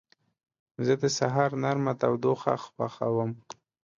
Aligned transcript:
زه 0.85 0.93
د 1.01 1.03
سهار 1.17 1.51
نرمه 1.63 1.93
تودوخه 2.01 2.53
خوښوم. 2.63 3.31